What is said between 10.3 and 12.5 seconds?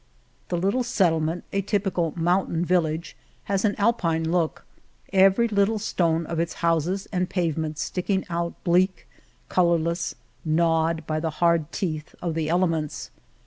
gnawed by the hard teeth of the